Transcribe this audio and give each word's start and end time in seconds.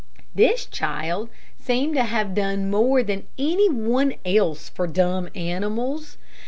This 0.33 0.65
child 0.65 1.29
seemed 1.63 1.93
to 1.93 2.03
have 2.05 2.33
done 2.33 2.71
more 2.71 3.03
than 3.03 3.27
any 3.37 3.69
one 3.69 4.15
else 4.25 4.67
for 4.67 4.87
dumb 4.87 5.29
animals. 5.35 6.17